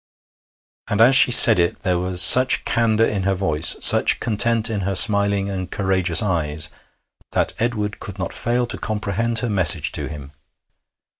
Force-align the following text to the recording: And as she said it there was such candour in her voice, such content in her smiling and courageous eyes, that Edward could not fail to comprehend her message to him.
And 0.87 0.99
as 0.99 1.15
she 1.15 1.29
said 1.29 1.59
it 1.59 1.83
there 1.83 1.99
was 1.99 2.23
such 2.23 2.65
candour 2.65 3.05
in 3.05 3.21
her 3.21 3.35
voice, 3.35 3.75
such 3.81 4.19
content 4.19 4.67
in 4.67 4.79
her 4.79 4.95
smiling 4.95 5.47
and 5.47 5.69
courageous 5.69 6.23
eyes, 6.23 6.71
that 7.33 7.53
Edward 7.59 7.99
could 7.99 8.17
not 8.17 8.33
fail 8.33 8.65
to 8.65 8.79
comprehend 8.79 9.37
her 9.45 9.47
message 9.51 9.91
to 9.91 10.07
him. 10.09 10.31